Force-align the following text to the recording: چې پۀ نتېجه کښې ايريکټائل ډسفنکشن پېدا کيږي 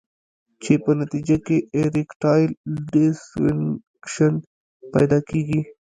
چې 0.61 0.73
پۀ 0.83 0.91
نتېجه 1.01 1.37
کښې 1.45 1.57
ايريکټائل 1.75 2.51
ډسفنکشن 2.91 4.33
پېدا 4.93 5.19
کيږي 5.29 5.61